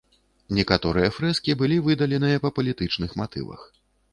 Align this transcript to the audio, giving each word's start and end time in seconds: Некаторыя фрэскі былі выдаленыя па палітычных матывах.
Некаторыя 0.59 1.11
фрэскі 1.17 1.55
былі 1.61 1.77
выдаленыя 1.89 2.41
па 2.47 2.53
палітычных 2.57 3.11
матывах. 3.23 3.61